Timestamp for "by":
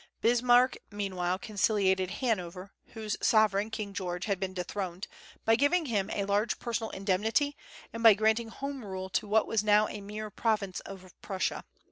5.45-5.55, 8.01-8.15